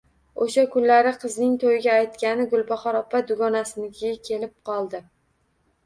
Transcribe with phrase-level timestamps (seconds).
[0.45, 5.09] O`sha kunlari qizining to`yiga aytgani Gulbahor opa dugonasinikiga kelib qoldi